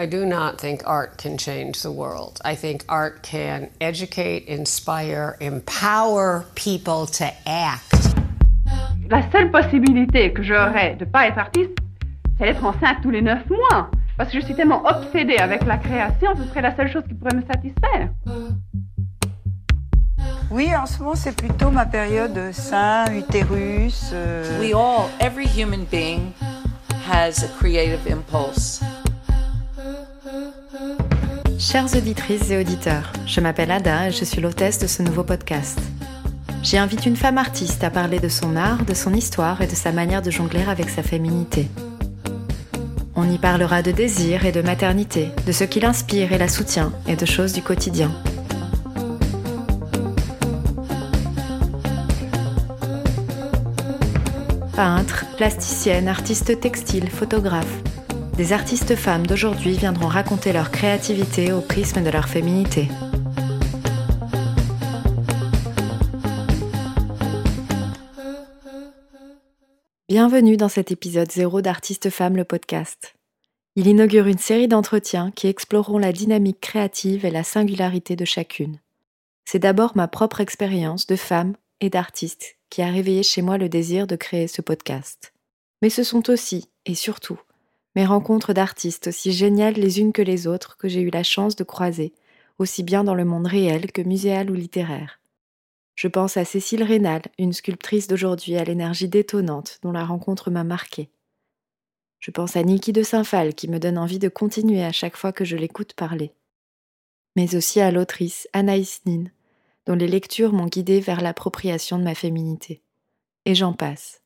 I 0.00 0.06
do 0.06 0.24
not 0.24 0.60
think 0.60 0.82
art 0.86 1.18
can 1.18 1.36
change 1.36 1.82
the 1.82 1.90
world. 1.90 2.40
I 2.44 2.54
think 2.54 2.84
art 2.88 3.22
can 3.24 3.68
educate, 3.80 4.46
inspire, 4.46 5.36
empower 5.40 6.44
people 6.54 7.06
to 7.18 7.26
act. 7.46 8.14
La 9.10 9.28
seule 9.32 9.50
possibilité 9.50 10.32
que 10.32 10.42
j'aurais 10.44 10.94
de 10.94 11.04
ne 11.04 11.10
pas 11.10 11.26
être 11.26 11.38
artiste, 11.38 11.72
c'est 12.38 12.44
d'être 12.44 12.64
enceinte 12.64 12.98
tous 13.02 13.10
les 13.10 13.22
neuf 13.22 13.40
mois. 13.50 13.90
Parce 14.16 14.30
que 14.30 14.38
je 14.40 14.44
suis 14.44 14.54
tellement 14.54 14.84
obsédée 14.86 15.38
avec 15.38 15.64
la 15.64 15.78
création, 15.78 16.30
ce 16.36 16.48
serait 16.48 16.62
la 16.62 16.76
seule 16.76 16.92
chose 16.92 17.02
qui 17.08 17.14
pourrait 17.14 17.34
me 17.34 17.42
satisfaire. 17.42 18.10
Oui, 20.50 20.70
en 20.76 20.86
ce 20.86 20.98
moment, 21.00 21.14
c'est 21.16 21.36
plutôt 21.36 21.70
ma 21.70 21.86
période 21.86 22.52
sein, 22.52 23.06
utérus. 23.12 24.10
euh, 24.12 24.60
We 24.60 24.72
all, 24.74 25.08
every 25.20 25.46
human 25.46 25.84
being 25.90 26.32
has 27.10 27.42
a 27.42 27.48
creative 27.58 28.06
impulse. 28.06 28.80
Chères 31.70 31.94
auditrices 31.94 32.50
et 32.50 32.56
auditeurs, 32.56 33.12
je 33.26 33.42
m'appelle 33.42 33.70
Ada 33.70 34.08
et 34.08 34.10
je 34.10 34.24
suis 34.24 34.40
l'hôtesse 34.40 34.78
de 34.78 34.86
ce 34.86 35.02
nouveau 35.02 35.22
podcast. 35.22 35.78
J'y 36.62 36.78
invite 36.78 37.04
une 37.04 37.14
femme 37.14 37.36
artiste 37.36 37.84
à 37.84 37.90
parler 37.90 38.20
de 38.20 38.30
son 38.30 38.56
art, 38.56 38.86
de 38.86 38.94
son 38.94 39.12
histoire 39.12 39.60
et 39.60 39.66
de 39.66 39.74
sa 39.74 39.92
manière 39.92 40.22
de 40.22 40.30
jongler 40.30 40.62
avec 40.66 40.88
sa 40.88 41.02
féminité. 41.02 41.68
On 43.14 43.30
y 43.30 43.36
parlera 43.36 43.82
de 43.82 43.90
désir 43.90 44.46
et 44.46 44.52
de 44.52 44.62
maternité, 44.62 45.28
de 45.46 45.52
ce 45.52 45.64
qui 45.64 45.80
l'inspire 45.80 46.32
et 46.32 46.38
la 46.38 46.48
soutient 46.48 46.90
et 47.06 47.16
de 47.16 47.26
choses 47.26 47.52
du 47.52 47.60
quotidien. 47.60 48.10
Peintres, 54.74 55.26
plasticiennes, 55.36 56.08
artistes 56.08 56.58
textiles, 56.60 57.10
photographes, 57.10 57.82
des 58.38 58.52
artistes 58.52 58.94
femmes 58.94 59.26
d'aujourd'hui 59.26 59.76
viendront 59.76 60.06
raconter 60.06 60.52
leur 60.52 60.70
créativité 60.70 61.52
au 61.52 61.60
prisme 61.60 62.04
de 62.04 62.08
leur 62.08 62.28
féminité. 62.28 62.86
Bienvenue 70.08 70.56
dans 70.56 70.68
cet 70.68 70.92
épisode 70.92 71.32
0 71.32 71.62
d'Artistes 71.62 72.10
Femmes 72.10 72.36
le 72.36 72.44
podcast. 72.44 73.16
Il 73.74 73.88
inaugure 73.88 74.28
une 74.28 74.38
série 74.38 74.68
d'entretiens 74.68 75.32
qui 75.32 75.48
exploreront 75.48 75.98
la 75.98 76.12
dynamique 76.12 76.60
créative 76.60 77.24
et 77.24 77.32
la 77.32 77.42
singularité 77.42 78.14
de 78.14 78.24
chacune. 78.24 78.78
C'est 79.46 79.58
d'abord 79.58 79.96
ma 79.96 80.06
propre 80.06 80.40
expérience 80.40 81.08
de 81.08 81.16
femme 81.16 81.56
et 81.80 81.90
d'artiste 81.90 82.56
qui 82.70 82.82
a 82.82 82.86
réveillé 82.86 83.24
chez 83.24 83.42
moi 83.42 83.58
le 83.58 83.68
désir 83.68 84.06
de 84.06 84.14
créer 84.14 84.46
ce 84.46 84.62
podcast. 84.62 85.32
Mais 85.82 85.90
ce 85.90 86.04
sont 86.04 86.30
aussi, 86.30 86.68
et 86.86 86.94
surtout, 86.94 87.40
mes 87.98 88.06
rencontres 88.06 88.52
d'artistes 88.52 89.08
aussi 89.08 89.32
géniales 89.32 89.74
les 89.74 89.98
unes 89.98 90.12
que 90.12 90.22
les 90.22 90.46
autres 90.46 90.76
que 90.76 90.86
j'ai 90.86 91.00
eu 91.00 91.10
la 91.10 91.24
chance 91.24 91.56
de 91.56 91.64
croiser, 91.64 92.12
aussi 92.60 92.84
bien 92.84 93.02
dans 93.02 93.16
le 93.16 93.24
monde 93.24 93.48
réel 93.48 93.90
que 93.90 94.02
muséal 94.02 94.52
ou 94.52 94.54
littéraire. 94.54 95.18
Je 95.96 96.06
pense 96.06 96.36
à 96.36 96.44
Cécile 96.44 96.84
Rénal, 96.84 97.22
une 97.40 97.52
sculptrice 97.52 98.06
d'aujourd'hui 98.06 98.54
à 98.54 98.62
l'énergie 98.62 99.08
détonnante 99.08 99.80
dont 99.82 99.90
la 99.90 100.04
rencontre 100.04 100.48
m'a 100.48 100.62
marquée. 100.62 101.10
Je 102.20 102.30
pense 102.30 102.54
à 102.54 102.62
Niki 102.62 102.92
de 102.92 103.02
Saint-Phal 103.02 103.52
qui 103.56 103.66
me 103.66 103.80
donne 103.80 103.98
envie 103.98 104.20
de 104.20 104.28
continuer 104.28 104.84
à 104.84 104.92
chaque 104.92 105.16
fois 105.16 105.32
que 105.32 105.44
je 105.44 105.56
l'écoute 105.56 105.94
parler. 105.94 106.32
Mais 107.34 107.56
aussi 107.56 107.80
à 107.80 107.90
l'autrice 107.90 108.46
Anaïs 108.52 109.00
Nin, 109.06 109.24
dont 109.86 109.96
les 109.96 110.06
lectures 110.06 110.52
m'ont 110.52 110.66
guidée 110.66 111.00
vers 111.00 111.20
l'appropriation 111.20 111.98
de 111.98 112.04
ma 112.04 112.14
féminité. 112.14 112.80
Et 113.44 113.56
j'en 113.56 113.72
passe. 113.72 114.22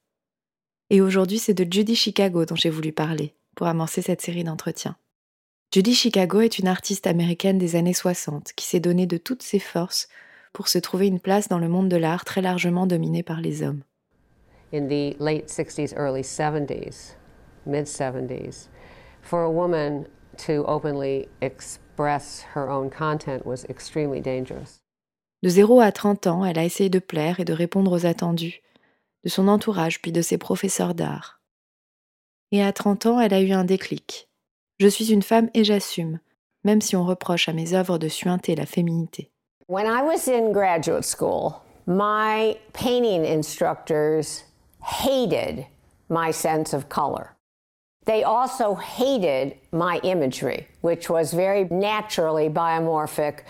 Et 0.91 1.01
aujourd'hui, 1.01 1.39
c'est 1.39 1.55
de 1.55 1.67
Judy 1.73 1.97
Chicago 1.97 2.45
dont 2.45 2.55
j'ai 2.55 2.69
voulu 2.69 2.93
parler 2.93 3.35
pour 3.57 3.67
amorcer 3.67 4.03
cette 4.03 4.23
série 4.23 4.45
d'entretiens. 4.45 4.97
Judy 5.73 5.95
Chicago 5.95 6.41
est 6.41 6.59
une 6.59 6.69
artiste 6.69 7.07
américaine 7.07 7.59
des 7.59 7.77
années 7.77 7.95
60 7.95 8.53
qui 8.55 8.67
s'est 8.67 8.81
donnée 8.81 9.07
de 9.07 9.17
toutes 9.17 9.43
ses 9.43 9.59
forces 9.59 10.09
pour 10.53 10.69
se 10.69 10.79
trouver 10.79 11.07
une 11.07 11.21
place 11.21 11.49
dans 11.49 11.59
le 11.59 11.69
monde 11.69 11.89
de 11.89 11.97
l'art 11.97 12.25
très 12.25 12.43
largement 12.43 12.87
dominé 12.87 13.23
par 13.23 13.41
les 13.41 13.63
hommes. 13.63 13.83
In 14.75 14.87
the 14.89 15.17
late 15.19 15.49
60s, 15.49 15.95
early 15.97 16.23
70s, 16.23 17.15
mid 17.67 17.87
70s, 17.87 18.69
for 19.23 19.43
a 19.43 19.51
woman 19.51 20.07
to 20.47 20.65
openly 20.67 21.29
express 21.41 22.45
her 22.55 22.71
own 22.71 22.91
content 22.91 23.45
was 23.45 23.65
extremely 23.69 24.21
dangerous. 24.21 24.81
De 25.43 25.49
0 25.49 25.81
à 25.81 25.91
30 25.91 26.27
ans, 26.27 26.45
elle 26.45 26.59
a 26.59 26.65
essayé 26.65 26.89
de 26.89 27.01
plaire 27.01 27.41
et 27.41 27.45
de 27.45 27.53
répondre 27.53 27.93
aux 27.93 28.07
attendus, 28.07 28.63
de 29.25 29.29
son 29.29 29.49
entourage 29.49 30.01
puis 30.01 30.13
de 30.13 30.23
ses 30.23 30.39
professeurs 30.39 30.95
d'art. 30.95 31.42
Et 32.53 32.63
à 32.63 32.71
30 32.71 33.07
ans, 33.07 33.19
elle 33.19 33.33
a 33.33 33.41
eu 33.41 33.53
un 33.53 33.65
déclic. 33.65 34.29
Je 34.79 34.87
suis 34.87 35.11
une 35.11 35.23
femme 35.23 35.49
et 35.55 35.65
j'assume, 35.65 36.21
même 36.65 36.83
si 36.83 36.97
on 36.97 37.05
reproche 37.05 37.49
à 37.49 37.55
mes 37.55 37.73
œuvres 37.73 37.97
de 37.97 38.09
suinter 38.09 38.55
la 38.55 38.67
féminité. 38.67 39.31
When 39.69 39.87
I 39.87 40.03
was 40.03 40.29
in 40.29 40.53
graduate 40.53 41.05
school, 41.05 41.63
my 41.87 42.57
painting 42.75 43.25
instructors 43.25 44.45
hated 44.83 45.65
my 46.11 46.31
sense 46.31 46.75
of 46.75 46.91
color. 46.91 47.35
They 48.05 48.23
also 48.23 48.75
hated 48.75 49.57
my 49.73 49.99
imagery, 50.03 50.67
which 50.83 51.09
was 51.09 51.33
very 51.33 51.65
naturally 51.71 52.51
biomorphic 52.51 53.45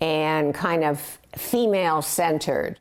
and 0.00 0.52
kind 0.52 0.82
of 0.82 1.18
female 1.36 2.02
centered. 2.02 2.80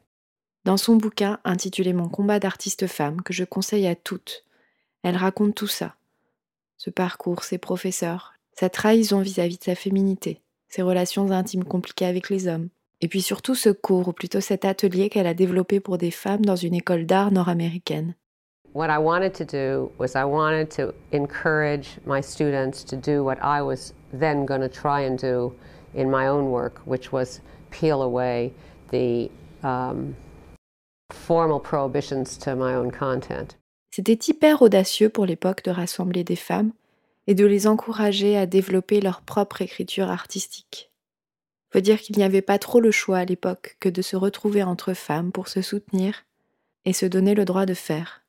Dans 0.65 0.77
son 0.77 0.95
bouquin 0.95 1.37
intitulé 1.45 1.93
Mon 1.93 2.09
combat 2.09 2.39
d'artiste 2.39 2.87
femme, 2.87 3.21
que 3.21 3.33
je 3.33 3.43
conseille 3.43 3.87
à 3.87 3.95
toutes, 3.95 4.43
elle 5.07 5.17
raconte 5.17 5.55
tout 5.55 5.67
ça. 5.67 5.95
Ce 6.77 6.89
parcours, 6.89 7.43
ses 7.43 7.57
professeurs, 7.57 8.33
sa 8.53 8.69
trahison 8.69 9.21
vis-à-vis 9.21 9.57
de 9.57 9.63
sa 9.63 9.75
féminité, 9.75 10.41
ses 10.67 10.81
relations 10.81 11.31
intimes 11.31 11.63
compliquées 11.63 12.05
avec 12.05 12.29
les 12.29 12.47
hommes, 12.47 12.69
et 12.99 13.07
puis 13.07 13.21
surtout 13.21 13.55
ce 13.55 13.69
cours, 13.69 14.09
ou 14.09 14.13
plutôt 14.13 14.41
cet 14.41 14.65
atelier 14.65 15.09
qu'elle 15.09 15.27
a 15.27 15.33
développé 15.33 15.79
pour 15.79 15.97
des 15.97 16.11
femmes 16.11 16.45
dans 16.45 16.55
une 16.55 16.73
école 16.73 17.05
d'art 17.05 17.31
nord-américaine. 17.31 18.15
What 18.73 18.89
I 18.89 18.97
wanted 18.99 19.33
to 19.35 19.45
do 19.45 19.91
was 19.97 20.15
I 20.15 20.25
wanted 20.25 20.69
to 20.75 20.93
encourage 21.11 21.99
my 22.05 22.21
students 22.21 22.83
to 22.85 22.95
do 22.95 23.23
what 23.23 23.37
I 23.41 23.61
was 23.61 23.93
then 24.11 24.45
going 24.45 24.61
to 24.61 24.69
try 24.69 25.05
and 25.05 25.17
do 25.17 25.53
in 25.95 26.09
my 26.11 26.27
own 26.27 26.51
work, 26.51 26.81
which 26.85 27.11
was 27.11 27.39
peel 27.71 28.01
away 28.01 28.51
the 28.91 29.31
um, 29.63 30.15
formal 31.11 31.59
prohibitions 31.59 32.37
to 32.39 32.55
my 32.55 32.75
own 32.75 32.91
content. 32.91 33.55
C'était 33.97 34.29
hyper 34.29 34.61
audacieux 34.61 35.09
pour 35.09 35.25
l'époque 35.25 35.63
de 35.63 35.71
rassembler 35.71 36.23
des 36.23 36.35
femmes 36.35 36.71
et 37.25 37.33
de 37.33 37.47
les 37.47 37.65
encourager 37.65 38.37
à 38.37 38.45
développer 38.45 39.01
leur 39.01 39.23
propre 39.23 39.63
écriture 39.63 40.11
artistique. 40.11 40.91
Faut 41.71 41.79
dire 41.79 41.99
qu'il 41.99 42.15
n'y 42.15 42.23
avait 42.23 42.43
pas 42.43 42.59
trop 42.59 42.79
le 42.79 42.91
choix 42.91 43.17
à 43.17 43.25
l'époque 43.25 43.75
que 43.79 43.89
de 43.89 44.03
se 44.03 44.15
retrouver 44.15 44.61
entre 44.61 44.93
femmes 44.93 45.31
pour 45.31 45.47
se 45.47 45.63
soutenir 45.63 46.25
et 46.85 46.93
se 46.93 47.07
donner 47.07 47.33
le 47.33 47.43
droit 47.43 47.65
de 47.65 47.73
faire, 47.73 48.23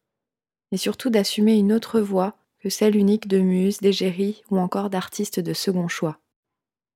et 0.72 0.78
surtout 0.78 1.10
d'assumer 1.10 1.58
une 1.58 1.74
autre 1.74 2.00
voie 2.00 2.38
que 2.60 2.70
celle 2.70 2.96
unique 2.96 3.28
de 3.28 3.38
muse, 3.38 3.76
d'égérie 3.80 4.40
ou 4.50 4.58
encore 4.58 4.88
d'artiste 4.88 5.38
de 5.38 5.52
second 5.52 5.86
choix. 5.86 6.18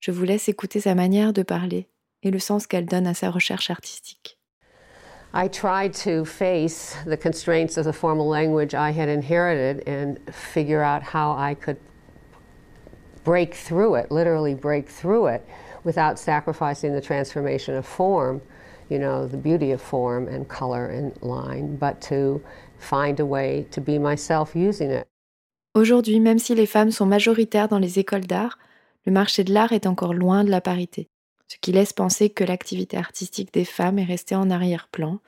Je 0.00 0.12
vous 0.12 0.24
laisse 0.24 0.48
écouter 0.48 0.80
sa 0.80 0.94
manière 0.94 1.34
de 1.34 1.42
parler 1.42 1.88
et 2.22 2.30
le 2.30 2.38
sens 2.38 2.66
qu'elle 2.66 2.86
donne 2.86 3.06
à 3.06 3.12
sa 3.12 3.30
recherche 3.30 3.68
artistique. 3.68 4.38
I 5.34 5.48
tried 5.48 5.94
to 6.04 6.26
face 6.26 6.94
the 7.06 7.16
constraints 7.16 7.78
of 7.78 7.84
the 7.84 7.92
formal 7.92 8.28
language 8.28 8.74
I 8.74 8.90
had 8.90 9.08
inherited 9.08 9.82
and 9.88 10.18
figure 10.30 10.82
out 10.82 11.02
how 11.02 11.32
I 11.32 11.54
could 11.54 11.78
break 13.24 13.54
through 13.54 13.94
it, 13.94 14.10
literally 14.10 14.54
break 14.54 14.88
through 14.88 15.28
it, 15.28 15.46
without 15.84 16.18
sacrificing 16.18 16.92
the 16.92 17.00
transformation 17.00 17.74
of 17.74 17.86
form, 17.86 18.42
you 18.90 18.98
know, 18.98 19.26
the 19.26 19.38
beauty 19.38 19.72
of 19.72 19.80
form 19.80 20.28
and 20.28 20.46
color 20.48 20.86
and 20.86 21.16
line, 21.22 21.76
but 21.76 22.00
to 22.02 22.42
find 22.78 23.18
a 23.18 23.24
way 23.24 23.66
to 23.70 23.80
be 23.80 23.98
myself 23.98 24.54
using 24.54 24.90
it. 24.90 25.06
Aujourd'hui, 25.74 26.20
même 26.20 26.38
si 26.38 26.54
les 26.54 26.66
femmes 26.66 26.90
sont 26.90 27.06
majoritaires 27.06 27.68
dans 27.68 27.80
les 27.80 27.98
écoles 27.98 28.26
d'art, 28.26 28.58
le 29.06 29.12
marché 29.12 29.42
de 29.44 29.52
l'art 29.54 29.72
est 29.72 29.86
encore 29.86 30.12
loin 30.12 30.44
de 30.44 30.50
la 30.50 30.60
parité, 30.60 31.08
ce 31.52 31.58
qui 31.60 31.72
laisse 31.72 31.92
penser 31.92 32.30
que 32.30 32.44
l'activité 32.44 32.96
artistique 32.96 33.52
des 33.52 33.66
femmes 33.66 33.98
est 33.98 34.04
restée 34.04 34.34
en 34.34 34.48
arrière-plan, 34.48 35.18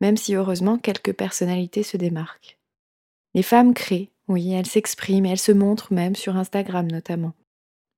même 0.00 0.16
si 0.16 0.34
heureusement 0.34 0.78
quelques 0.78 1.12
personnalités 1.12 1.82
se 1.82 1.98
démarquent. 1.98 2.56
Les 3.34 3.42
femmes 3.42 3.74
créent, 3.74 4.10
oui, 4.26 4.54
elles 4.54 4.64
s'expriment 4.64 5.26
et 5.26 5.32
elles 5.32 5.38
se 5.38 5.52
montrent 5.52 5.92
même 5.92 6.16
sur 6.16 6.38
Instagram 6.38 6.90
notamment. 6.90 7.34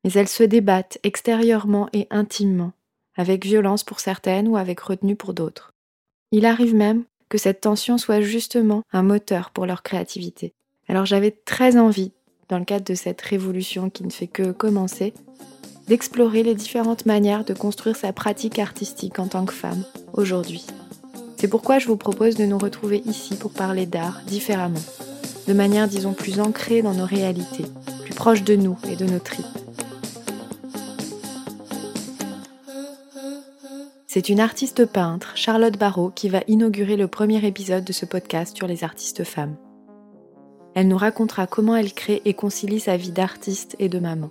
Mais 0.02 0.10
elles 0.14 0.26
se 0.26 0.42
débattent 0.42 0.98
extérieurement 1.04 1.88
et 1.92 2.08
intimement, 2.10 2.72
avec 3.14 3.44
violence 3.44 3.84
pour 3.84 4.00
certaines 4.00 4.48
ou 4.48 4.56
avec 4.56 4.80
retenue 4.80 5.14
pour 5.14 5.32
d'autres. 5.32 5.72
Il 6.32 6.46
arrive 6.46 6.74
même 6.74 7.04
que 7.28 7.38
cette 7.38 7.60
tension 7.60 7.96
soit 7.96 8.22
justement 8.22 8.82
un 8.92 9.04
moteur 9.04 9.50
pour 9.50 9.66
leur 9.66 9.84
créativité. 9.84 10.52
Alors 10.88 11.06
j'avais 11.06 11.30
très 11.30 11.76
envie, 11.76 12.10
dans 12.48 12.58
le 12.58 12.64
cadre 12.64 12.86
de 12.86 12.94
cette 12.96 13.20
révolution 13.20 13.88
qui 13.88 14.02
ne 14.02 14.10
fait 14.10 14.26
que 14.26 14.50
commencer, 14.50 15.14
d'explorer 15.88 16.42
les 16.42 16.54
différentes 16.54 17.06
manières 17.06 17.44
de 17.44 17.54
construire 17.54 17.96
sa 17.96 18.12
pratique 18.12 18.58
artistique 18.58 19.18
en 19.18 19.26
tant 19.26 19.46
que 19.46 19.54
femme 19.54 19.82
aujourd'hui. 20.12 20.66
C'est 21.36 21.48
pourquoi 21.48 21.78
je 21.78 21.86
vous 21.86 21.96
propose 21.96 22.36
de 22.36 22.44
nous 22.44 22.58
retrouver 22.58 23.02
ici 23.06 23.36
pour 23.36 23.52
parler 23.52 23.86
d'art 23.86 24.20
différemment, 24.26 24.80
de 25.46 25.52
manière 25.52 25.88
disons 25.88 26.12
plus 26.12 26.40
ancrée 26.40 26.82
dans 26.82 26.94
nos 26.94 27.06
réalités, 27.06 27.64
plus 28.02 28.14
proche 28.14 28.42
de 28.42 28.56
nous 28.56 28.76
et 28.90 28.96
de 28.96 29.06
nos 29.06 29.18
tripes. 29.18 29.46
C'est 34.06 34.30
une 34.30 34.40
artiste 34.40 34.84
peintre, 34.84 35.32
Charlotte 35.36 35.78
Barrault, 35.78 36.10
qui 36.10 36.28
va 36.28 36.40
inaugurer 36.48 36.96
le 36.96 37.08
premier 37.08 37.46
épisode 37.46 37.84
de 37.84 37.92
ce 37.92 38.04
podcast 38.04 38.56
sur 38.56 38.66
les 38.66 38.82
artistes 38.82 39.22
femmes. 39.22 39.54
Elle 40.74 40.88
nous 40.88 40.96
racontera 40.96 41.46
comment 41.46 41.76
elle 41.76 41.92
crée 41.92 42.22
et 42.24 42.34
concilie 42.34 42.80
sa 42.80 42.96
vie 42.96 43.12
d'artiste 43.12 43.76
et 43.78 43.88
de 43.88 43.98
maman. 43.98 44.30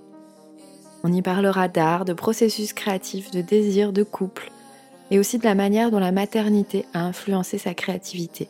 On 1.09 1.13
y 1.13 1.21
parlera 1.21 1.69
d'art, 1.69 2.03
de 2.03 2.11
processus 2.11 2.73
créatif, 2.73 3.31
de 3.31 3.39
désir, 3.39 3.93
de 3.93 4.03
couple, 4.03 4.51
et 5.09 5.19
aussi 5.19 5.37
de 5.37 5.45
la 5.45 5.55
manière 5.55 5.89
dont 5.89 5.99
la 5.99 6.11
maternité 6.11 6.83
a 6.93 6.99
influencé 6.99 7.57
sa 7.57 7.73
créativité. 7.73 8.49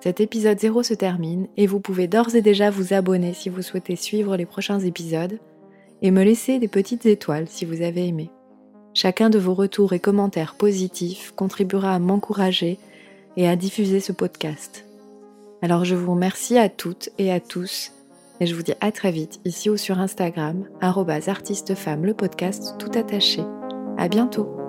Cet 0.00 0.20
épisode 0.20 0.60
0 0.60 0.82
se 0.82 0.92
termine 0.92 1.46
et 1.56 1.66
vous 1.66 1.80
pouvez 1.80 2.06
d'ores 2.06 2.34
et 2.34 2.42
déjà 2.42 2.68
vous 2.68 2.92
abonner 2.92 3.32
si 3.32 3.48
vous 3.48 3.62
souhaitez 3.62 3.96
suivre 3.96 4.36
les 4.36 4.44
prochains 4.44 4.80
épisodes 4.80 5.38
et 6.02 6.10
me 6.10 6.22
laisser 6.22 6.58
des 6.58 6.68
petites 6.68 7.06
étoiles 7.06 7.48
si 7.48 7.64
vous 7.64 7.80
avez 7.80 8.08
aimé. 8.08 8.28
Chacun 8.92 9.30
de 9.30 9.38
vos 9.38 9.54
retours 9.54 9.94
et 9.94 10.00
commentaires 10.00 10.54
positifs 10.54 11.32
contribuera 11.34 11.94
à 11.94 11.98
m'encourager 11.98 12.78
et 13.38 13.48
à 13.48 13.56
diffuser 13.56 14.00
ce 14.00 14.12
podcast. 14.12 14.84
Alors 15.62 15.86
je 15.86 15.94
vous 15.94 16.10
remercie 16.10 16.58
à 16.58 16.68
toutes 16.68 17.08
et 17.16 17.32
à 17.32 17.40
tous 17.40 17.90
et 18.42 18.46
je 18.46 18.56
vous 18.56 18.62
dis 18.64 18.74
à 18.80 18.90
très 18.90 19.12
vite 19.12 19.38
ici 19.44 19.70
ou 19.70 19.76
sur 19.76 20.00
Instagram, 20.00 20.64
artistefemme 21.28 22.04
le 22.04 22.12
podcast 22.12 22.74
tout 22.76 22.90
attaché. 22.98 23.44
À 23.96 24.08
bientôt! 24.08 24.61